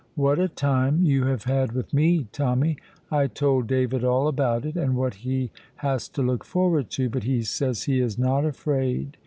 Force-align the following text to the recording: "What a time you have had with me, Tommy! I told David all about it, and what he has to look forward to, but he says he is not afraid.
"What 0.15 0.39
a 0.39 0.47
time 0.47 1.03
you 1.03 1.25
have 1.25 1.43
had 1.43 1.73
with 1.73 1.93
me, 1.93 2.25
Tommy! 2.31 2.75
I 3.11 3.27
told 3.27 3.67
David 3.67 4.03
all 4.03 4.27
about 4.27 4.65
it, 4.65 4.75
and 4.75 4.95
what 4.95 5.13
he 5.13 5.51
has 5.75 6.09
to 6.09 6.23
look 6.23 6.43
forward 6.43 6.89
to, 6.97 7.07
but 7.07 7.21
he 7.23 7.43
says 7.43 7.83
he 7.83 7.99
is 7.99 8.17
not 8.17 8.43
afraid. 8.43 9.17